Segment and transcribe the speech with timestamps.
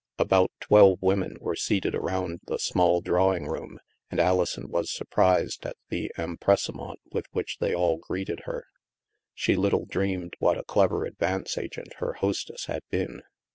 [0.17, 5.75] About twelve women were seated around the small drawing room and Alison was surprised at
[5.89, 8.65] the em pressement with which they all greeted her.
[9.35, 13.21] She little dreamed what a clever advance agent her hostess had been.